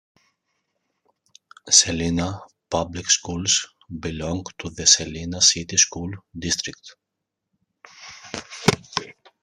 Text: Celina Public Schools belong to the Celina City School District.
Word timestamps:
Celina 1.69 2.41
Public 2.71 3.11
Schools 3.11 3.67
belong 3.99 4.43
to 4.57 4.71
the 4.71 4.87
Celina 4.87 5.41
City 5.41 5.77
School 5.77 6.09
District. 6.35 6.95